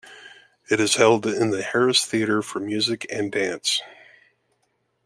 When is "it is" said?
0.67-0.95